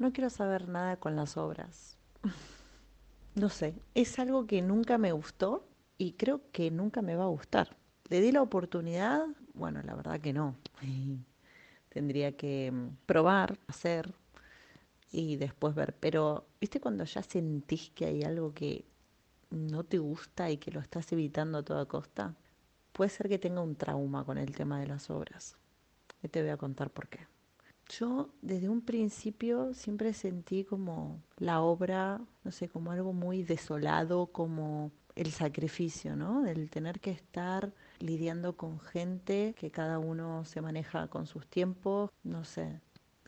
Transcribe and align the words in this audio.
No 0.00 0.14
quiero 0.14 0.30
saber 0.30 0.66
nada 0.66 0.96
con 0.96 1.14
las 1.14 1.36
obras. 1.36 1.96
No 3.36 3.48
sé, 3.48 3.74
es 3.94 4.18
algo 4.18 4.48
que 4.48 4.60
nunca 4.60 4.98
me 4.98 5.12
gustó 5.12 5.64
y 5.98 6.14
creo 6.14 6.40
que 6.50 6.72
nunca 6.72 7.00
me 7.00 7.14
va 7.14 7.24
a 7.24 7.28
gustar. 7.28 7.76
¿Le 8.08 8.20
di 8.20 8.32
la 8.32 8.42
oportunidad? 8.42 9.24
Bueno, 9.54 9.80
la 9.84 9.94
verdad 9.94 10.20
que 10.20 10.32
no. 10.32 10.56
Tendría 11.90 12.36
que 12.36 12.72
mm, 12.72 12.96
probar, 13.06 13.56
hacer 13.68 14.12
y 15.12 15.36
después 15.36 15.76
ver. 15.76 15.94
Pero, 16.00 16.44
¿viste 16.60 16.80
cuando 16.80 17.04
ya 17.04 17.22
sentís 17.22 17.90
que 17.90 18.06
hay 18.06 18.24
algo 18.24 18.52
que 18.52 18.84
no 19.50 19.84
te 19.84 19.98
gusta 19.98 20.50
y 20.50 20.56
que 20.56 20.72
lo 20.72 20.80
estás 20.80 21.12
evitando 21.12 21.58
a 21.58 21.62
toda 21.62 21.86
costa? 21.86 22.34
Puede 22.92 23.10
ser 23.10 23.28
que 23.28 23.38
tenga 23.38 23.60
un 23.60 23.76
trauma 23.76 24.24
con 24.24 24.38
el 24.38 24.56
tema 24.56 24.80
de 24.80 24.88
las 24.88 25.08
obras. 25.08 25.56
Y 26.20 26.28
te 26.28 26.42
voy 26.42 26.50
a 26.50 26.56
contar 26.56 26.90
por 26.90 27.08
qué. 27.08 27.28
Yo 27.98 28.30
desde 28.40 28.68
un 28.68 28.82
principio 28.82 29.74
siempre 29.74 30.12
sentí 30.12 30.64
como 30.64 31.20
la 31.38 31.60
obra, 31.60 32.20
no 32.44 32.52
sé, 32.52 32.68
como 32.68 32.92
algo 32.92 33.12
muy 33.12 33.42
desolado, 33.42 34.26
como 34.26 34.92
el 35.16 35.32
sacrificio, 35.32 36.14
¿no? 36.14 36.42
Del 36.42 36.70
tener 36.70 37.00
que 37.00 37.10
estar 37.10 37.72
lidiando 37.98 38.56
con 38.56 38.78
gente 38.78 39.54
que 39.58 39.72
cada 39.72 39.98
uno 39.98 40.44
se 40.44 40.60
maneja 40.60 41.08
con 41.08 41.26
sus 41.26 41.48
tiempos, 41.48 42.10
no 42.22 42.44
sé, 42.44 42.80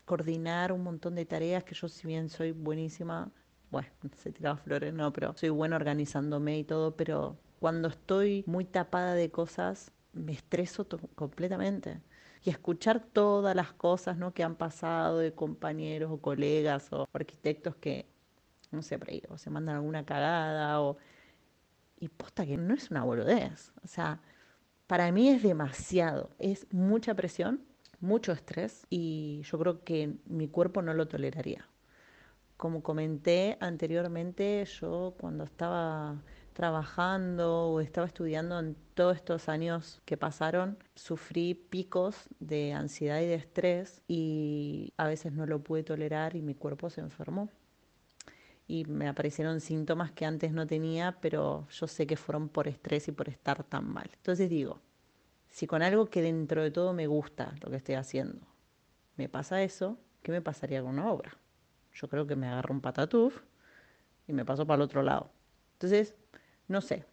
coordinar 0.05 0.71
un 0.71 0.83
montón 0.83 1.15
de 1.15 1.25
tareas 1.25 1.65
que 1.65 1.75
yo 1.75 1.89
si 1.89 2.07
bien 2.07 2.29
soy 2.29 2.51
buenísima, 2.51 3.31
bueno, 3.69 3.89
se 4.15 4.31
tiraba 4.31 4.55
flores, 4.57 4.93
no, 4.93 5.11
pero 5.11 5.35
soy 5.35 5.49
buena 5.49 5.75
organizándome 5.75 6.57
y 6.57 6.63
todo, 6.63 6.95
pero 6.95 7.37
cuando 7.59 7.89
estoy 7.89 8.45
muy 8.47 8.63
tapada 8.63 9.13
de 9.13 9.29
cosas, 9.29 9.91
me 10.13 10.31
estreso 10.31 10.87
completamente 11.15 11.99
y 12.43 12.49
escuchar 12.49 12.99
todas 12.99 13.55
las 13.55 13.73
cosas 13.73 14.17
¿no? 14.17 14.33
que 14.33 14.43
han 14.43 14.55
pasado 14.55 15.19
de 15.19 15.33
compañeros 15.33 16.11
o 16.11 16.19
colegas 16.19 16.91
o 16.91 17.07
arquitectos 17.13 17.75
que, 17.77 18.05
no 18.71 18.81
sé, 18.81 18.99
o 19.29 19.37
se 19.37 19.49
mandan 19.49 19.77
alguna 19.77 20.05
cagada 20.05 20.81
o... 20.81 20.97
Y 21.99 22.09
posta 22.09 22.45
que 22.45 22.57
no 22.57 22.73
es 22.73 22.91
una 22.91 23.05
boludez. 23.05 23.71
O 23.81 23.87
sea, 23.87 24.19
para 24.87 25.09
mí 25.13 25.29
es 25.29 25.41
demasiado. 25.41 26.31
Es 26.37 26.67
mucha 26.73 27.13
presión, 27.15 27.61
mucho 28.01 28.33
estrés 28.33 28.85
y 28.89 29.41
yo 29.45 29.57
creo 29.57 29.83
que 29.85 30.17
mi 30.25 30.49
cuerpo 30.49 30.81
no 30.81 30.93
lo 30.93 31.07
toleraría. 31.07 31.69
Como 32.57 32.83
comenté 32.83 33.57
anteriormente, 33.61 34.65
yo 34.65 35.15
cuando 35.17 35.45
estaba 35.45 36.21
trabajando 36.53 37.67
o 37.67 37.79
estaba 37.81 38.07
estudiando 38.07 38.59
en 38.59 38.75
todos 38.93 39.15
estos 39.17 39.49
años 39.49 40.01
que 40.05 40.17
pasaron, 40.17 40.77
sufrí 40.95 41.53
picos 41.55 42.15
de 42.39 42.73
ansiedad 42.73 43.19
y 43.19 43.25
de 43.25 43.35
estrés 43.35 44.01
y 44.07 44.93
a 44.97 45.07
veces 45.07 45.33
no 45.33 45.45
lo 45.45 45.63
pude 45.63 45.83
tolerar 45.83 46.35
y 46.35 46.41
mi 46.41 46.55
cuerpo 46.55 46.89
se 46.89 47.01
enfermó. 47.01 47.49
Y 48.67 48.85
me 48.85 49.07
aparecieron 49.07 49.59
síntomas 49.59 50.11
que 50.11 50.25
antes 50.25 50.53
no 50.53 50.65
tenía, 50.65 51.17
pero 51.19 51.67
yo 51.69 51.87
sé 51.87 52.07
que 52.07 52.15
fueron 52.15 52.47
por 52.47 52.67
estrés 52.67 53.07
y 53.07 53.11
por 53.11 53.27
estar 53.27 53.63
tan 53.63 53.91
mal. 53.91 54.09
Entonces 54.15 54.49
digo, 54.49 54.79
si 55.49 55.67
con 55.67 55.81
algo 55.81 56.05
que 56.05 56.21
dentro 56.21 56.63
de 56.63 56.71
todo 56.71 56.93
me 56.93 57.07
gusta 57.07 57.53
lo 57.61 57.69
que 57.69 57.77
estoy 57.77 57.95
haciendo, 57.95 58.47
me 59.17 59.27
pasa 59.27 59.61
eso, 59.61 59.97
¿qué 60.21 60.31
me 60.31 60.41
pasaría 60.41 60.81
con 60.81 60.91
una 60.91 61.11
obra? 61.11 61.37
Yo 61.93 62.07
creo 62.07 62.25
que 62.25 62.35
me 62.35 62.47
agarro 62.47 62.73
un 62.73 62.81
patatúf 62.81 63.41
y 64.27 64.33
me 64.33 64.45
paso 64.45 64.65
para 64.65 64.77
el 64.77 64.81
otro 64.81 65.03
lado. 65.03 65.31
Entonces, 65.73 66.15
no 66.73 66.81
sé, 66.81 67.05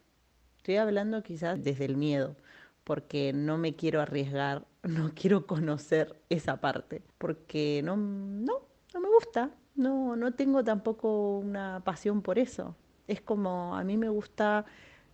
estoy 0.56 0.76
hablando 0.76 1.22
quizás 1.22 1.62
desde 1.62 1.84
el 1.84 1.96
miedo, 1.96 2.34
porque 2.82 3.32
no 3.32 3.58
me 3.58 3.76
quiero 3.76 4.00
arriesgar, 4.00 4.66
no 4.82 5.12
quiero 5.14 5.46
conocer 5.46 6.16
esa 6.30 6.60
parte, 6.60 7.02
porque 7.18 7.82
no, 7.84 7.96
no, 7.96 8.62
no 8.94 9.00
me 9.00 9.08
gusta, 9.08 9.50
no, 9.76 10.16
no 10.16 10.32
tengo 10.32 10.64
tampoco 10.64 11.38
una 11.38 11.82
pasión 11.84 12.22
por 12.22 12.38
eso. 12.38 12.74
Es 13.06 13.20
como, 13.20 13.76
a 13.76 13.84
mí 13.84 13.96
me 13.96 14.08
gusta 14.08 14.64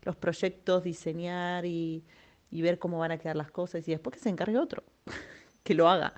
los 0.03 0.17
proyectos, 0.17 0.85
diseñar 0.85 1.67
y, 1.67 2.05
ver 2.53 2.79
cómo 2.79 2.99
van 2.99 3.12
a 3.12 3.19
quedar 3.19 3.37
las 3.37 3.51
cosas 3.51 3.87
y 3.87 3.91
después 3.91 4.15
que 4.15 4.23
se 4.23 4.31
encargue 4.31 4.59
otro, 4.59 4.83
que 5.65 5.75
lo 5.75 5.89
haga. 5.89 6.15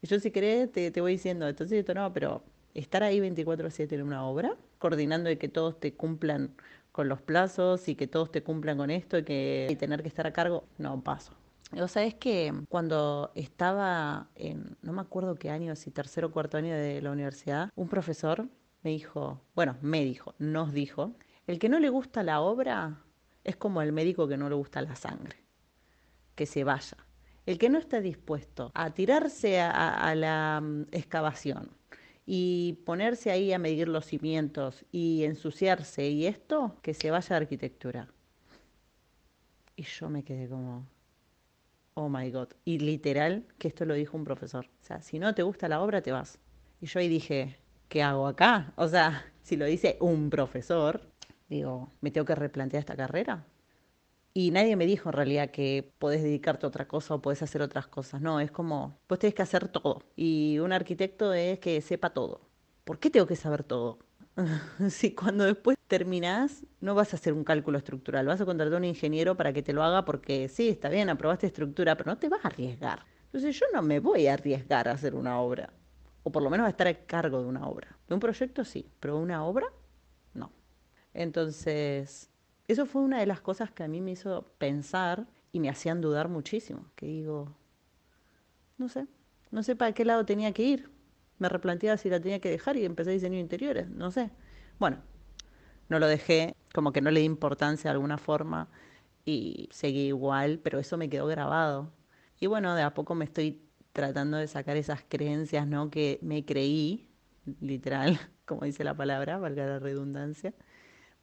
Y 0.00 0.06
yo 0.06 0.20
si 0.20 0.30
querés 0.30 0.70
te, 0.70 0.90
te 0.90 1.00
voy 1.00 1.12
diciendo, 1.12 1.48
entonces 1.48 1.80
esto 1.80 1.92
no, 1.92 2.12
pero 2.12 2.42
estar 2.74 3.02
ahí 3.02 3.20
24/7 3.20 3.92
en 3.92 4.02
una 4.02 4.24
obra, 4.24 4.56
coordinando 4.78 5.28
de 5.28 5.38
que 5.38 5.48
todos 5.48 5.78
te 5.80 5.94
cumplan 5.94 6.54
con 6.98 7.08
los 7.08 7.22
plazos 7.22 7.88
y 7.88 7.94
que 7.94 8.08
todos 8.08 8.32
te 8.32 8.42
cumplan 8.42 8.76
con 8.76 8.90
esto 8.90 9.18
y 9.18 9.22
que 9.22 9.76
tener 9.78 10.02
que 10.02 10.08
estar 10.08 10.26
a 10.26 10.32
cargo, 10.32 10.64
no 10.78 11.00
paso. 11.00 11.32
O 11.80 11.86
sea, 11.86 12.02
es 12.02 12.16
que 12.16 12.52
cuando 12.68 13.30
estaba 13.36 14.30
en, 14.34 14.76
no 14.82 14.92
me 14.92 15.02
acuerdo 15.02 15.36
qué 15.36 15.48
año, 15.48 15.76
si 15.76 15.92
tercero 15.92 16.26
o 16.26 16.32
cuarto 16.32 16.56
año 16.56 16.74
de 16.74 17.00
la 17.00 17.12
universidad, 17.12 17.70
un 17.76 17.88
profesor 17.88 18.48
me 18.82 18.90
dijo, 18.90 19.40
bueno, 19.54 19.76
me 19.80 20.04
dijo, 20.04 20.34
nos 20.40 20.72
dijo, 20.72 21.12
el 21.46 21.60
que 21.60 21.68
no 21.68 21.78
le 21.78 21.88
gusta 21.88 22.24
la 22.24 22.40
obra 22.40 23.04
es 23.44 23.54
como 23.54 23.80
el 23.80 23.92
médico 23.92 24.26
que 24.26 24.36
no 24.36 24.48
le 24.48 24.56
gusta 24.56 24.82
la 24.82 24.96
sangre, 24.96 25.36
que 26.34 26.46
se 26.46 26.64
vaya. 26.64 26.96
El 27.46 27.58
que 27.58 27.68
no 27.68 27.78
está 27.78 28.00
dispuesto 28.00 28.72
a 28.74 28.90
tirarse 28.90 29.60
a 29.60 30.12
la 30.16 30.60
mm, 30.60 30.86
excavación, 30.90 31.70
y 32.30 32.74
ponerse 32.84 33.30
ahí 33.30 33.54
a 33.54 33.58
medir 33.58 33.88
los 33.88 34.04
cimientos 34.04 34.84
y 34.92 35.24
ensuciarse 35.24 36.10
y 36.10 36.26
esto, 36.26 36.76
que 36.82 36.92
se 36.92 37.10
vaya 37.10 37.34
a 37.34 37.38
arquitectura. 37.38 38.08
Y 39.76 39.84
yo 39.84 40.10
me 40.10 40.22
quedé 40.22 40.46
como, 40.46 40.86
oh 41.94 42.10
my 42.10 42.30
god. 42.30 42.48
Y 42.66 42.80
literal, 42.80 43.46
que 43.56 43.68
esto 43.68 43.86
lo 43.86 43.94
dijo 43.94 44.14
un 44.14 44.24
profesor. 44.24 44.66
O 44.66 44.84
sea, 44.84 45.00
si 45.00 45.18
no 45.18 45.34
te 45.34 45.42
gusta 45.42 45.68
la 45.68 45.80
obra, 45.80 46.02
te 46.02 46.12
vas. 46.12 46.38
Y 46.82 46.86
yo 46.86 47.00
ahí 47.00 47.08
dije, 47.08 47.56
¿qué 47.88 48.02
hago 48.02 48.26
acá? 48.26 48.74
O 48.76 48.88
sea, 48.88 49.24
si 49.42 49.56
lo 49.56 49.64
dice 49.64 49.96
un 49.98 50.28
profesor, 50.28 51.00
digo, 51.48 51.90
¿me 52.02 52.10
tengo 52.10 52.26
que 52.26 52.34
replantear 52.34 52.80
esta 52.80 52.94
carrera? 52.94 53.46
Y 54.40 54.52
nadie 54.52 54.76
me 54.76 54.86
dijo 54.86 55.08
en 55.08 55.14
realidad 55.14 55.50
que 55.50 55.92
podés 55.98 56.22
dedicarte 56.22 56.64
a 56.64 56.68
otra 56.68 56.86
cosa 56.86 57.12
o 57.12 57.20
podés 57.20 57.42
hacer 57.42 57.60
otras 57.60 57.88
cosas. 57.88 58.20
No, 58.20 58.38
es 58.38 58.52
como, 58.52 58.96
vos 59.08 59.18
tenés 59.18 59.34
que 59.34 59.42
hacer 59.42 59.66
todo. 59.66 60.04
Y 60.14 60.60
un 60.60 60.72
arquitecto 60.72 61.34
es 61.34 61.58
que 61.58 61.80
sepa 61.80 62.10
todo. 62.10 62.42
¿Por 62.84 63.00
qué 63.00 63.10
tengo 63.10 63.26
que 63.26 63.34
saber 63.34 63.64
todo? 63.64 63.98
si 64.90 65.12
cuando 65.12 65.42
después 65.42 65.76
terminás 65.88 66.64
no 66.80 66.94
vas 66.94 67.12
a 67.12 67.16
hacer 67.16 67.32
un 67.32 67.42
cálculo 67.42 67.78
estructural, 67.78 68.26
vas 68.26 68.40
a 68.40 68.44
contratar 68.44 68.74
a 68.74 68.76
un 68.76 68.84
ingeniero 68.84 69.36
para 69.36 69.52
que 69.52 69.64
te 69.64 69.72
lo 69.72 69.82
haga 69.82 70.04
porque 70.04 70.48
sí, 70.48 70.68
está 70.68 70.88
bien, 70.88 71.10
aprobaste 71.10 71.48
estructura, 71.48 71.96
pero 71.96 72.12
no 72.12 72.18
te 72.18 72.28
vas 72.28 72.44
a 72.44 72.46
arriesgar. 72.46 73.06
Entonces 73.24 73.58
yo 73.58 73.66
no 73.74 73.82
me 73.82 73.98
voy 73.98 74.28
a 74.28 74.34
arriesgar 74.34 74.86
a 74.86 74.92
hacer 74.92 75.16
una 75.16 75.40
obra, 75.40 75.72
o 76.22 76.30
por 76.30 76.44
lo 76.44 76.50
menos 76.50 76.64
a 76.64 76.70
estar 76.70 76.86
a 76.86 76.94
cargo 76.94 77.40
de 77.40 77.48
una 77.48 77.66
obra. 77.66 77.98
De 78.06 78.14
un 78.14 78.20
proyecto 78.20 78.64
sí, 78.64 78.88
pero 79.00 79.18
una 79.18 79.44
obra 79.44 79.66
no. 80.32 80.52
Entonces, 81.12 82.30
eso 82.68 82.86
fue 82.86 83.02
una 83.02 83.18
de 83.18 83.26
las 83.26 83.40
cosas 83.40 83.70
que 83.72 83.82
a 83.82 83.88
mí 83.88 84.00
me 84.00 84.12
hizo 84.12 84.44
pensar 84.58 85.26
y 85.52 85.60
me 85.60 85.70
hacían 85.70 86.00
dudar 86.00 86.28
muchísimo, 86.28 86.86
que 86.94 87.06
digo, 87.06 87.56
no 88.76 88.88
sé, 88.88 89.06
no 89.50 89.62
sé 89.62 89.74
para 89.76 89.92
qué 89.92 90.04
lado 90.04 90.24
tenía 90.24 90.52
que 90.52 90.62
ir. 90.62 90.90
Me 91.38 91.48
replanteaba 91.48 91.96
si 91.96 92.10
la 92.10 92.20
tenía 92.20 92.40
que 92.40 92.50
dejar 92.50 92.76
y 92.76 92.84
empecé 92.84 93.10
a 93.10 93.12
diseñar 93.14 93.40
interiores, 93.40 93.88
no 93.88 94.10
sé. 94.10 94.30
Bueno, 94.78 94.98
no 95.88 95.98
lo 95.98 96.06
dejé, 96.06 96.54
como 96.74 96.92
que 96.92 97.00
no 97.00 97.10
le 97.10 97.20
di 97.20 97.26
importancia 97.26 97.90
de 97.90 97.94
alguna 97.94 98.18
forma 98.18 98.68
y 99.24 99.68
seguí 99.72 100.06
igual, 100.08 100.60
pero 100.62 100.78
eso 100.78 100.96
me 100.96 101.08
quedó 101.08 101.26
grabado. 101.26 101.92
Y 102.40 102.46
bueno, 102.46 102.74
de 102.74 102.82
a 102.82 102.94
poco 102.94 103.14
me 103.14 103.24
estoy 103.24 103.62
tratando 103.92 104.36
de 104.36 104.46
sacar 104.48 104.76
esas 104.76 105.02
creencias, 105.08 105.66
¿no? 105.66 105.90
Que 105.90 106.18
me 106.22 106.44
creí, 106.44 107.08
literal, 107.60 108.18
como 108.46 108.64
dice 108.64 108.84
la 108.84 108.94
palabra, 108.96 109.38
valga 109.38 109.66
la 109.66 109.78
redundancia, 109.78 110.54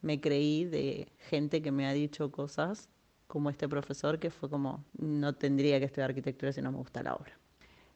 me 0.06 0.22
creí 0.22 0.66
de 0.66 1.12
gente 1.18 1.64
que 1.64 1.72
me 1.72 1.88
ha 1.88 1.92
dicho 1.92 2.32
cosas 2.32 2.90
como 3.26 3.50
este 3.50 3.68
profesor 3.68 4.20
que 4.20 4.30
fue 4.30 4.52
como, 4.52 4.86
no 5.00 5.34
tendría 5.34 5.80
que 5.80 5.86
estudiar 5.86 6.12
arquitectura 6.12 6.54
si 6.54 6.62
no 6.62 6.72
me 6.72 6.78
gusta 6.78 7.02
la 7.02 7.16
obra. 7.16 7.34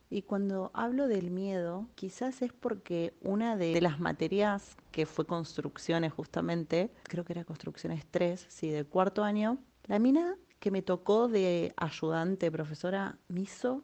Y 0.09 0.23
cuando 0.23 0.71
hablo 0.73 1.07
del 1.07 1.29
miedo, 1.29 1.87
quizás 1.93 2.41
es 2.41 2.51
porque 2.51 3.13
una 3.21 3.55
de 3.57 3.79
las 3.79 3.99
materias 3.99 4.75
que 4.91 5.05
fue 5.05 5.27
construcciones 5.27 6.11
justamente, 6.11 6.91
creo 7.03 7.23
que 7.23 7.33
era 7.33 7.43
construcciones 7.43 8.07
3, 8.09 8.43
sí, 8.49 8.69
del 8.69 8.87
cuarto 8.87 9.23
año, 9.23 9.59
la 9.85 9.99
mina 9.99 10.35
que 10.59 10.71
me 10.71 10.81
tocó 10.81 11.27
de 11.27 11.73
ayudante 11.77 12.49
profesora 12.51 13.19
me 13.27 13.41
hizo 13.41 13.83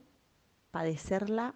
padecerla 0.72 1.54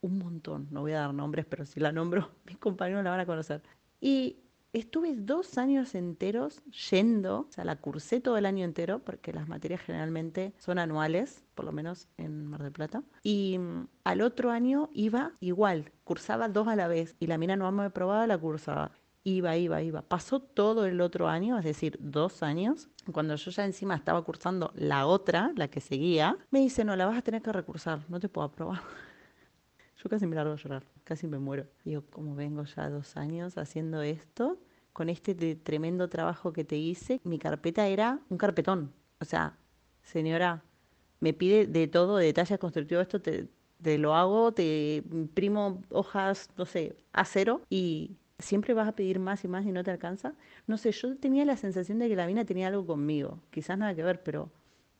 un 0.00 0.18
montón. 0.18 0.66
No 0.72 0.80
voy 0.80 0.92
a 0.92 0.98
dar 0.98 1.14
nombres, 1.14 1.46
pero 1.46 1.64
si 1.64 1.78
la 1.78 1.92
nombro, 1.92 2.28
mis 2.44 2.58
compañeros 2.58 3.04
la 3.04 3.10
van 3.10 3.20
a 3.20 3.26
conocer. 3.26 3.62
Y 4.00 4.40
Estuve 4.72 5.14
dos 5.14 5.58
años 5.58 5.94
enteros 5.94 6.62
yendo, 6.90 7.40
o 7.40 7.52
sea, 7.52 7.62
la 7.64 7.76
cursé 7.76 8.20
todo 8.20 8.38
el 8.38 8.46
año 8.46 8.64
entero, 8.64 9.00
porque 9.00 9.30
las 9.30 9.46
materias 9.46 9.82
generalmente 9.82 10.54
son 10.56 10.78
anuales, 10.78 11.44
por 11.54 11.66
lo 11.66 11.72
menos 11.72 12.08
en 12.16 12.46
Mar 12.46 12.62
del 12.62 12.72
Plata. 12.72 13.02
Y 13.22 13.58
mm, 13.58 13.88
al 14.04 14.22
otro 14.22 14.50
año 14.50 14.88
iba 14.94 15.32
igual, 15.40 15.92
cursaba 16.04 16.48
dos 16.48 16.68
a 16.68 16.76
la 16.76 16.88
vez, 16.88 17.16
y 17.20 17.26
la 17.26 17.36
mina 17.36 17.54
no 17.54 17.70
me 17.70 17.90
probaba, 17.90 18.26
la 18.26 18.38
cursaba. 18.38 18.92
Iba, 19.24 19.58
iba, 19.58 19.82
iba. 19.82 20.00
Pasó 20.00 20.40
todo 20.40 20.86
el 20.86 21.02
otro 21.02 21.28
año, 21.28 21.58
es 21.58 21.64
decir, 21.64 21.98
dos 22.00 22.42
años. 22.42 22.88
Cuando 23.12 23.36
yo 23.36 23.50
ya 23.50 23.66
encima 23.66 23.94
estaba 23.94 24.22
cursando 24.22 24.72
la 24.74 25.06
otra, 25.06 25.52
la 25.54 25.68
que 25.68 25.80
seguía, 25.82 26.38
me 26.50 26.60
dice, 26.60 26.82
no, 26.84 26.96
la 26.96 27.04
vas 27.04 27.18
a 27.18 27.22
tener 27.22 27.42
que 27.42 27.52
recursar, 27.52 28.00
no 28.08 28.18
te 28.18 28.30
puedo 28.30 28.46
aprobar. 28.46 28.80
Yo 30.02 30.08
casi 30.10 30.26
me 30.26 30.34
largo 30.34 30.52
a 30.52 30.56
llorar, 30.56 30.84
casi 31.04 31.28
me 31.28 31.38
muero. 31.38 31.66
Digo, 31.84 32.02
como 32.10 32.34
vengo 32.34 32.64
ya 32.64 32.90
dos 32.90 33.16
años 33.16 33.56
haciendo 33.56 34.02
esto, 34.02 34.58
con 34.92 35.08
este 35.08 35.34
tremendo 35.54 36.08
trabajo 36.08 36.52
que 36.52 36.64
te 36.64 36.76
hice, 36.76 37.20
mi 37.24 37.38
carpeta 37.38 37.86
era 37.86 38.20
un 38.28 38.36
carpetón. 38.36 38.92
O 39.20 39.24
sea, 39.24 39.56
señora, 40.02 40.64
me 41.20 41.32
pide 41.32 41.66
de 41.66 41.86
todo, 41.86 42.16
de 42.16 42.26
detalles 42.26 42.58
constructivos, 42.58 43.02
esto 43.02 43.22
te, 43.22 43.48
te 43.80 43.96
lo 43.98 44.16
hago, 44.16 44.52
te 44.52 45.04
imprimo 45.12 45.82
hojas, 45.90 46.50
no 46.56 46.66
sé, 46.66 46.96
a 47.12 47.24
cero 47.24 47.62
y 47.70 48.16
siempre 48.40 48.74
vas 48.74 48.88
a 48.88 48.96
pedir 48.96 49.20
más 49.20 49.44
y 49.44 49.48
más 49.48 49.64
y 49.64 49.70
no 49.70 49.84
te 49.84 49.92
alcanza. 49.92 50.34
No 50.66 50.78
sé, 50.78 50.90
yo 50.90 51.16
tenía 51.16 51.44
la 51.44 51.56
sensación 51.56 52.00
de 52.00 52.08
que 52.08 52.16
la 52.16 52.26
mina 52.26 52.44
tenía 52.44 52.66
algo 52.66 52.84
conmigo, 52.86 53.38
quizás 53.50 53.78
nada 53.78 53.94
que 53.94 54.02
ver, 54.02 54.20
pero 54.24 54.50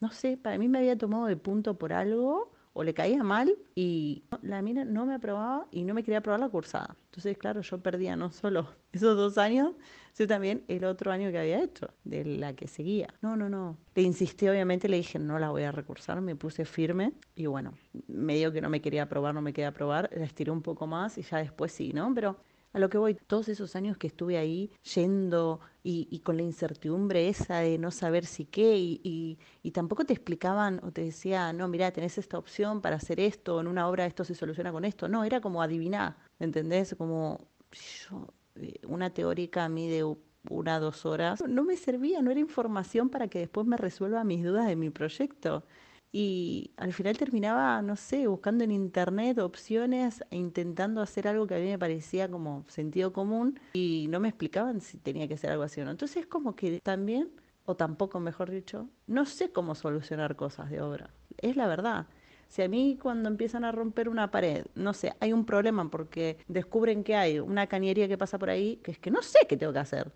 no 0.00 0.10
sé, 0.12 0.36
para 0.36 0.58
mí 0.58 0.68
me 0.68 0.78
había 0.78 0.96
tomado 0.96 1.26
de 1.26 1.36
punto 1.36 1.76
por 1.76 1.92
algo 1.92 2.51
o 2.74 2.84
le 2.84 2.94
caía 2.94 3.22
mal 3.22 3.56
y 3.74 4.24
la 4.42 4.62
mina 4.62 4.84
no 4.84 5.04
me 5.06 5.14
aprobaba 5.14 5.66
y 5.70 5.84
no 5.84 5.94
me 5.94 6.02
quería 6.02 6.18
aprobar 6.18 6.40
la 6.40 6.48
cursada. 6.48 6.96
Entonces, 7.06 7.36
claro, 7.36 7.60
yo 7.60 7.82
perdía 7.82 8.16
no 8.16 8.30
solo 8.30 8.68
esos 8.92 9.16
dos 9.16 9.38
años, 9.38 9.74
sino 10.12 10.28
también 10.28 10.64
el 10.68 10.84
otro 10.84 11.10
año 11.12 11.30
que 11.30 11.38
había 11.38 11.62
hecho, 11.62 11.88
de 12.04 12.24
la 12.24 12.54
que 12.54 12.68
seguía. 12.68 13.14
No, 13.20 13.36
no, 13.36 13.48
no. 13.48 13.78
Le 13.94 14.02
insistí, 14.02 14.48
obviamente, 14.48 14.88
le 14.88 14.96
dije, 14.96 15.18
no 15.18 15.38
la 15.38 15.50
voy 15.50 15.62
a 15.62 15.72
recursar, 15.72 16.20
me 16.20 16.36
puse 16.36 16.64
firme 16.64 17.12
y 17.34 17.46
bueno, 17.46 17.74
medio 18.08 18.52
que 18.52 18.60
no 18.60 18.70
me 18.70 18.80
quería 18.80 19.04
aprobar, 19.04 19.34
no 19.34 19.42
me 19.42 19.52
quería 19.52 19.68
aprobar, 19.68 20.10
la 20.14 20.24
estiré 20.24 20.50
un 20.50 20.62
poco 20.62 20.86
más 20.86 21.18
y 21.18 21.22
ya 21.22 21.38
después 21.38 21.72
sí, 21.72 21.92
¿no? 21.92 22.12
Pero 22.14 22.36
a 22.72 22.78
lo 22.78 22.88
que 22.88 22.98
voy, 22.98 23.14
todos 23.26 23.48
esos 23.48 23.76
años 23.76 23.96
que 23.96 24.06
estuve 24.06 24.38
ahí 24.38 24.70
yendo 24.94 25.60
y, 25.82 26.20
con 26.20 26.36
la 26.36 26.42
incertidumbre 26.42 27.28
esa 27.28 27.58
de 27.58 27.76
no 27.78 27.90
saber 27.90 28.24
si 28.24 28.44
qué, 28.44 28.78
y, 28.78 29.38
y, 29.62 29.70
tampoco 29.72 30.04
te 30.04 30.12
explicaban 30.12 30.80
o 30.84 30.92
te 30.92 31.02
decía, 31.02 31.52
no, 31.52 31.68
mira, 31.68 31.90
tenés 31.90 32.18
esta 32.18 32.38
opción 32.38 32.80
para 32.80 32.96
hacer 32.96 33.20
esto, 33.20 33.60
en 33.60 33.66
una 33.66 33.88
obra 33.88 34.06
esto 34.06 34.24
se 34.24 34.34
soluciona 34.34 34.72
con 34.72 34.84
esto. 34.84 35.08
No, 35.08 35.24
era 35.24 35.40
como 35.40 35.62
adivinar, 35.62 36.16
¿entendés? 36.38 36.94
Como 36.96 37.46
yo, 37.72 38.32
eh, 38.56 38.80
una 38.86 39.10
teórica 39.10 39.64
a 39.64 39.68
mí 39.68 39.88
de 39.88 40.04
una, 40.48 40.78
dos 40.78 41.06
horas, 41.06 41.42
no 41.46 41.64
me 41.64 41.76
servía, 41.76 42.22
no 42.22 42.30
era 42.30 42.40
información 42.40 43.10
para 43.10 43.28
que 43.28 43.38
después 43.40 43.66
me 43.66 43.76
resuelva 43.76 44.24
mis 44.24 44.44
dudas 44.44 44.66
de 44.66 44.76
mi 44.76 44.90
proyecto. 44.90 45.64
Y 46.14 46.72
al 46.76 46.92
final 46.92 47.16
terminaba, 47.16 47.80
no 47.80 47.96
sé, 47.96 48.26
buscando 48.26 48.64
en 48.64 48.70
internet 48.70 49.38
opciones 49.38 50.22
e 50.30 50.36
intentando 50.36 51.00
hacer 51.00 51.26
algo 51.26 51.46
que 51.46 51.54
a 51.54 51.58
mí 51.58 51.64
me 51.64 51.78
parecía 51.78 52.30
como 52.30 52.66
sentido 52.68 53.14
común 53.14 53.58
y 53.72 54.06
no 54.10 54.20
me 54.20 54.28
explicaban 54.28 54.82
si 54.82 54.98
tenía 54.98 55.26
que 55.26 55.38
ser 55.38 55.50
algo 55.50 55.62
así 55.62 55.80
o 55.80 55.86
no. 55.86 55.90
Entonces 55.90 56.18
es 56.18 56.26
como 56.26 56.54
que 56.54 56.80
también, 56.80 57.30
o 57.64 57.76
tampoco 57.76 58.20
mejor 58.20 58.50
dicho, 58.50 58.90
no 59.06 59.24
sé 59.24 59.52
cómo 59.52 59.74
solucionar 59.74 60.36
cosas 60.36 60.68
de 60.68 60.82
obra. 60.82 61.08
Es 61.38 61.56
la 61.56 61.66
verdad. 61.66 62.06
Si 62.48 62.60
a 62.60 62.68
mí 62.68 62.98
cuando 63.00 63.30
empiezan 63.30 63.64
a 63.64 63.72
romper 63.72 64.10
una 64.10 64.30
pared, 64.30 64.66
no 64.74 64.92
sé, 64.92 65.14
hay 65.20 65.32
un 65.32 65.46
problema 65.46 65.90
porque 65.90 66.36
descubren 66.46 67.04
que 67.04 67.16
hay 67.16 67.38
una 67.38 67.66
cañería 67.66 68.08
que 68.08 68.18
pasa 68.18 68.38
por 68.38 68.50
ahí, 68.50 68.76
que 68.84 68.90
es 68.90 68.98
que 68.98 69.10
no 69.10 69.22
sé 69.22 69.38
qué 69.48 69.56
tengo 69.56 69.72
que 69.72 69.78
hacer. 69.78 70.12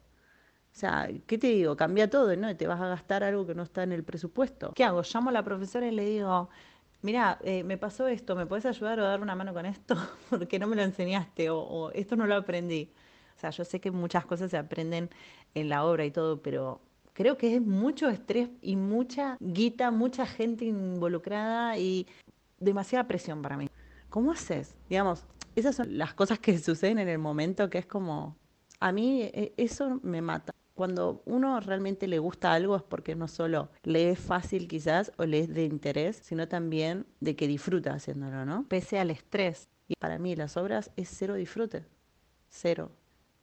O 0.77 0.79
sea, 0.79 1.09
¿qué 1.27 1.39
te 1.39 1.47
digo? 1.47 1.75
Cambia 1.75 2.11
todo, 2.11 2.37
¿no? 2.37 2.55
Te 2.55 2.67
vas 2.67 2.79
a 2.83 2.87
gastar 2.87 3.25
algo 3.25 3.47
que 3.47 3.55
no 3.55 3.63
está 3.63 3.83
en 3.83 3.93
el 3.93 4.05
presupuesto. 4.05 4.75
¿Qué 4.75 4.85
hago? 4.85 5.01
Llamo 5.01 5.31
a 5.31 5.33
la 5.33 5.43
profesora 5.43 5.89
y 5.89 5.91
le 5.91 6.05
digo, 6.05 6.51
mira, 7.01 7.39
eh, 7.45 7.65
me 7.65 7.79
pasó 7.79 8.07
esto, 8.09 8.37
¿me 8.37 8.45
puedes 8.45 8.67
ayudar 8.67 9.01
o 9.01 9.05
dar 9.05 9.23
una 9.23 9.35
mano 9.35 9.55
con 9.55 9.65
esto? 9.65 9.97
Porque 10.29 10.59
no 10.59 10.67
me 10.67 10.77
lo 10.77 10.83
enseñaste 10.83 11.49
o, 11.49 11.91
esto 11.93 12.15
no 12.15 12.27
lo 12.27 12.37
aprendí. 12.37 12.91
O 13.35 13.41
sea, 13.41 13.49
yo 13.49 13.65
sé 13.65 13.81
que 13.81 13.91
muchas 13.91 14.27
cosas 14.27 14.51
se 14.51 14.59
aprenden 14.59 15.09
en 15.55 15.71
la 15.71 15.83
obra 15.83 16.05
y 16.05 16.11
todo, 16.11 16.43
pero 16.43 16.83
creo 17.15 17.39
que 17.39 17.57
es 17.57 17.63
mucho 17.63 18.11
estrés 18.11 18.51
y 18.61 18.77
mucha 18.77 19.39
guita, 19.41 19.91
mucha 19.91 20.27
gente 20.27 20.67
involucrada 20.67 21.79
y 21.79 22.07
demasiada 22.61 23.09
presión 23.09 23.41
para 23.41 23.57
mí. 23.57 23.71
¿Cómo 24.11 24.31
haces? 24.31 24.77
Digamos, 24.91 25.25
esas 25.55 25.75
son 25.75 25.97
las 25.97 26.13
cosas 26.13 26.39
que 26.39 26.59
suceden 26.59 26.99
en 26.99 27.09
el 27.09 27.19
momento 27.19 27.71
que 27.71 27.79
es 27.79 27.87
como, 27.87 28.37
a 28.79 28.93
mí 28.93 29.23
eh, 29.23 29.55
eso 29.57 30.01
me 30.03 30.21
mata 30.21 30.53
cuando 30.77 31.23
uno 31.25 31.59
realmente 31.59 32.07
le 32.07 32.19
gusta 32.19 32.53
algo 32.53 32.77
es 32.77 32.83
porque 32.83 33.17
no 33.17 33.29
solo 33.29 33.71
le 33.83 34.11
es 34.11 34.21
fácil 34.21 34.69
quizás 34.69 35.11
o 35.17 35.25
le 35.25 35.41
es 35.41 35.49
de 35.49 35.65
interés, 35.65 36.21
sino 36.23 36.49
también 36.49 37.07
de 37.19 37.35
que 37.35 37.49
disfruta 37.49 37.95
haciéndolo, 37.95 38.45
¿no? 38.45 38.67
Pese 38.69 38.99
al 38.99 39.11
estrés. 39.11 39.71
Y 39.89 39.95
para 39.97 40.19
mí 40.19 40.37
las 40.37 40.59
obras 40.59 40.91
es 40.97 41.09
cero 41.11 41.35
disfrute, 41.35 41.87
cero. 42.51 42.93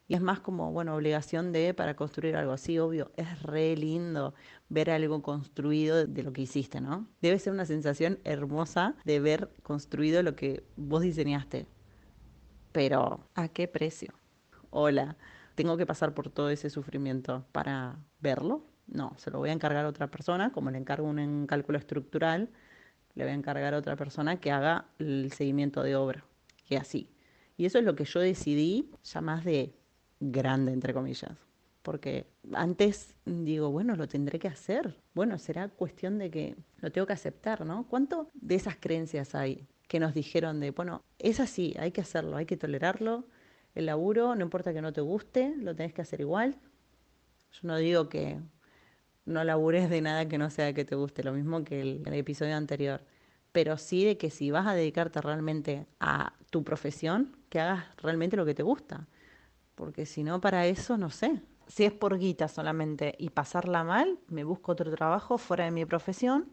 Y 0.07 0.13
es 0.13 0.21
más 0.21 0.41
como, 0.41 0.71
bueno, 0.71 0.95
obligación 0.95 1.51
de 1.51 1.74
para 1.74 1.95
construir 1.95 2.35
algo 2.35 2.51
así, 2.51 2.77
obvio. 2.77 3.12
Es 3.18 3.41
re 3.41 3.75
lindo 3.75 4.35
ver 4.69 4.91
algo 4.91 5.24
construido 5.24 6.06
de 6.06 6.21
lo 6.21 6.33
que 6.33 6.44
hiciste, 6.44 6.81
¿no? 6.81 7.07
Debe 7.19 7.39
ser 7.39 7.51
una 7.51 7.65
sensación 7.65 8.19
hermosa 8.25 8.95
de 9.06 9.19
ver 9.19 9.50
construido 9.63 10.21
lo 10.21 10.35
que 10.35 10.63
vos 10.75 11.01
diseñaste. 11.01 11.65
Pero, 12.74 13.27
¿a 13.33 13.47
qué 13.47 13.68
precio? 13.68 14.13
Hola 14.69 15.18
tengo 15.55 15.77
que 15.77 15.85
pasar 15.85 16.13
por 16.13 16.29
todo 16.29 16.50
ese 16.50 16.69
sufrimiento 16.69 17.45
para 17.51 17.97
verlo. 18.19 18.65
No, 18.88 19.13
se 19.17 19.31
lo 19.31 19.39
voy 19.39 19.50
a 19.50 19.53
encargar 19.53 19.85
a 19.85 19.89
otra 19.89 20.07
persona, 20.07 20.51
como 20.51 20.69
le 20.71 20.77
encargo 20.77 21.07
un 21.07 21.47
cálculo 21.47 21.77
estructural, 21.77 22.50
le 23.15 23.23
voy 23.23 23.31
a 23.31 23.35
encargar 23.35 23.73
a 23.73 23.77
otra 23.77 23.95
persona 23.95 24.39
que 24.39 24.51
haga 24.51 24.85
el 25.00 25.31
seguimiento 25.31 25.83
de 25.83 25.95
obra, 25.95 26.25
y 26.67 26.75
así. 26.75 27.09
Y 27.55 27.65
eso 27.65 27.77
es 27.77 27.85
lo 27.85 27.95
que 27.95 28.05
yo 28.05 28.19
decidí, 28.19 28.89
ya 29.03 29.21
más 29.21 29.45
de 29.45 29.73
grande, 30.19 30.73
entre 30.73 30.94
comillas. 30.94 31.38
Porque 31.81 32.25
antes 32.53 33.15
digo, 33.25 33.69
bueno, 33.69 33.95
lo 33.95 34.07
tendré 34.07 34.39
que 34.39 34.47
hacer. 34.47 34.97
Bueno, 35.13 35.38
será 35.38 35.67
cuestión 35.67 36.17
de 36.17 36.31
que 36.31 36.56
lo 36.79 36.91
tengo 36.91 37.06
que 37.06 37.13
aceptar, 37.13 37.65
¿no? 37.65 37.85
¿Cuánto 37.88 38.29
de 38.33 38.56
esas 38.56 38.77
creencias 38.77 39.35
hay 39.35 39.67
que 39.88 39.99
nos 39.99 40.13
dijeron 40.13 40.59
de, 40.59 40.71
bueno, 40.71 41.03
es 41.19 41.39
así, 41.39 41.75
hay 41.77 41.91
que 41.91 42.01
hacerlo, 42.01 42.38
hay 42.38 42.45
que 42.45 42.57
tolerarlo, 42.57 43.27
el 43.75 43.87
laburo, 43.87 44.35
no 44.35 44.43
importa 44.43 44.73
que 44.73 44.81
no 44.81 44.93
te 44.93 45.01
guste, 45.01 45.55
lo 45.57 45.75
tenés 45.75 45.93
que 45.93 46.01
hacer 46.01 46.21
igual. 46.21 46.57
Yo 47.51 47.59
no 47.63 47.77
digo 47.77 48.09
que 48.09 48.39
no 49.25 49.43
labures 49.43 49.89
de 49.89 50.01
nada 50.01 50.27
que 50.27 50.37
no 50.37 50.49
sea 50.49 50.73
que 50.73 50.85
te 50.85 50.95
guste, 50.95 51.23
lo 51.23 51.33
mismo 51.33 51.63
que 51.63 51.81
el, 51.81 52.13
episodio 52.13 52.55
anterior, 52.55 53.01
pero 53.51 53.77
sí 53.77 54.03
de 54.05 54.17
que 54.17 54.29
si 54.29 54.51
vas 54.51 54.67
a 54.67 54.73
dedicarte 54.73 55.21
realmente 55.21 55.87
a 55.99 56.33
tu 56.49 56.63
profesión, 56.63 57.35
que 57.49 57.59
hagas 57.59 57.85
realmente 57.97 58.35
lo 58.37 58.45
que 58.45 58.53
te 58.53 58.63
gusta, 58.63 59.07
porque 59.75 60.05
si 60.05 60.23
no, 60.23 60.41
para 60.41 60.65
eso, 60.67 60.97
no 60.97 61.09
sé. 61.09 61.41
Si 61.67 61.85
es 61.85 61.93
por 61.93 62.19
guita 62.19 62.47
solamente 62.47 63.15
y 63.17 63.29
pasarla 63.29 63.83
mal, 63.83 64.19
me 64.27 64.43
busco 64.43 64.73
otro 64.73 64.91
trabajo 64.91 65.37
fuera 65.37 65.65
de 65.65 65.71
mi 65.71 65.85
profesión 65.85 66.51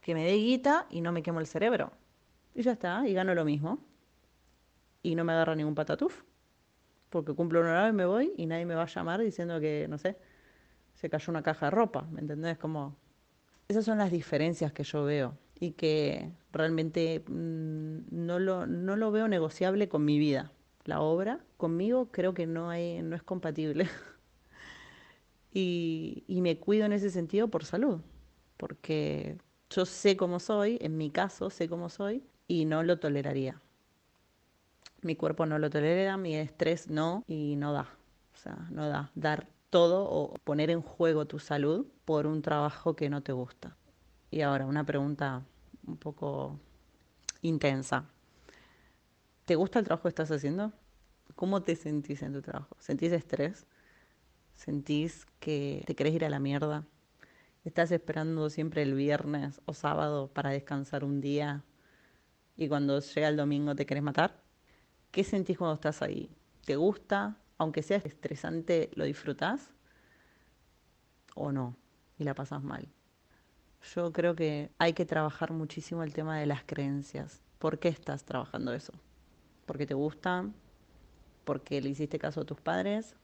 que 0.00 0.14
me 0.14 0.24
dé 0.24 0.34
guita 0.34 0.86
y 0.88 1.00
no 1.00 1.12
me 1.12 1.22
quemo 1.22 1.40
el 1.40 1.46
cerebro. 1.46 1.92
Y 2.54 2.62
ya 2.62 2.72
está, 2.72 3.06
y 3.06 3.12
gano 3.12 3.34
lo 3.34 3.44
mismo. 3.44 3.78
Y 5.02 5.14
no 5.16 5.24
me 5.24 5.32
agarra 5.32 5.54
ningún 5.54 5.74
patatuf 5.74 6.22
porque 7.12 7.34
cumplo 7.34 7.60
un 7.60 7.66
horario 7.66 7.90
y 7.90 7.96
me 7.96 8.06
voy 8.06 8.32
y 8.36 8.46
nadie 8.46 8.64
me 8.64 8.74
va 8.74 8.84
a 8.84 8.86
llamar 8.86 9.20
diciendo 9.20 9.60
que, 9.60 9.86
no 9.88 9.98
sé, 9.98 10.16
se 10.94 11.10
cayó 11.10 11.30
una 11.30 11.42
caja 11.42 11.66
de 11.66 11.70
ropa, 11.70 12.08
¿me 12.10 12.20
entendés? 12.20 12.58
Como... 12.58 12.96
Esas 13.68 13.84
son 13.84 13.98
las 13.98 14.10
diferencias 14.10 14.72
que 14.72 14.82
yo 14.82 15.04
veo 15.04 15.38
y 15.60 15.72
que 15.72 16.32
realmente 16.52 17.22
mm, 17.28 17.98
no, 18.10 18.38
lo, 18.38 18.66
no 18.66 18.96
lo 18.96 19.12
veo 19.12 19.28
negociable 19.28 19.88
con 19.88 20.04
mi 20.04 20.18
vida. 20.18 20.52
La 20.84 21.00
obra 21.00 21.44
conmigo 21.58 22.10
creo 22.10 22.34
que 22.34 22.46
no, 22.46 22.70
hay, 22.70 23.02
no 23.02 23.14
es 23.14 23.22
compatible. 23.22 23.88
y, 25.52 26.24
y 26.26 26.40
me 26.40 26.58
cuido 26.58 26.86
en 26.86 26.92
ese 26.92 27.10
sentido 27.10 27.48
por 27.48 27.64
salud, 27.64 28.00
porque 28.56 29.36
yo 29.70 29.84
sé 29.84 30.16
cómo 30.16 30.40
soy, 30.40 30.78
en 30.80 30.96
mi 30.96 31.10
caso 31.10 31.50
sé 31.50 31.68
cómo 31.68 31.90
soy 31.90 32.24
y 32.48 32.64
no 32.64 32.82
lo 32.82 32.98
toleraría 32.98 33.60
mi 35.02 35.16
cuerpo 35.16 35.46
no 35.46 35.58
lo 35.58 35.68
tolera, 35.68 36.16
mi 36.16 36.34
estrés 36.36 36.88
no, 36.88 37.24
y 37.26 37.56
no 37.56 37.72
da. 37.72 37.88
O 38.34 38.36
sea, 38.36 38.66
no 38.70 38.88
da. 38.88 39.10
Dar 39.14 39.48
todo 39.70 40.04
o 40.08 40.34
poner 40.44 40.70
en 40.70 40.82
juego 40.82 41.26
tu 41.26 41.38
salud 41.38 41.86
por 42.04 42.26
un 42.26 42.42
trabajo 42.42 42.94
que 42.94 43.10
no 43.10 43.22
te 43.22 43.32
gusta. 43.32 43.76
Y 44.30 44.40
ahora, 44.42 44.66
una 44.66 44.84
pregunta 44.84 45.42
un 45.86 45.96
poco 45.96 46.58
intensa. 47.42 48.04
¿Te 49.44 49.56
gusta 49.56 49.78
el 49.78 49.84
trabajo 49.84 50.04
que 50.04 50.08
estás 50.10 50.30
haciendo? 50.30 50.72
¿Cómo 51.34 51.62
te 51.62 51.74
sentís 51.74 52.22
en 52.22 52.32
tu 52.32 52.42
trabajo? 52.42 52.76
¿Sentís 52.78 53.12
estrés? 53.12 53.66
¿Sentís 54.54 55.26
que 55.40 55.82
te 55.86 55.94
querés 55.96 56.14
ir 56.14 56.24
a 56.24 56.30
la 56.30 56.38
mierda? 56.38 56.86
¿Estás 57.64 57.90
esperando 57.92 58.50
siempre 58.50 58.82
el 58.82 58.94
viernes 58.94 59.60
o 59.64 59.74
sábado 59.74 60.28
para 60.28 60.50
descansar 60.50 61.04
un 61.04 61.20
día 61.20 61.64
y 62.56 62.68
cuando 62.68 63.00
llega 63.00 63.28
el 63.28 63.36
domingo 63.36 63.74
te 63.74 63.86
querés 63.86 64.02
matar? 64.02 64.41
¿Qué 65.12 65.24
sentís 65.24 65.58
cuando 65.58 65.74
estás 65.74 66.00
ahí? 66.00 66.30
¿Te 66.64 66.76
gusta? 66.76 67.36
Aunque 67.58 67.82
sea 67.82 67.98
estresante, 67.98 68.90
¿lo 68.94 69.04
disfrutás? 69.04 69.70
¿O 71.34 71.52
no? 71.52 71.76
Y 72.16 72.24
la 72.24 72.34
pasas 72.34 72.62
mal. 72.62 72.88
Yo 73.94 74.10
creo 74.10 74.34
que 74.34 74.70
hay 74.78 74.94
que 74.94 75.04
trabajar 75.04 75.52
muchísimo 75.52 76.02
el 76.02 76.14
tema 76.14 76.38
de 76.38 76.46
las 76.46 76.64
creencias. 76.64 77.42
¿Por 77.58 77.78
qué 77.78 77.88
estás 77.88 78.24
trabajando 78.24 78.72
eso? 78.72 78.94
¿Porque 79.66 79.84
te 79.84 79.92
gusta? 79.92 80.46
¿Porque 81.44 81.82
le 81.82 81.90
hiciste 81.90 82.18
caso 82.18 82.40
a 82.40 82.44
tus 82.46 82.62
padres? 82.62 83.14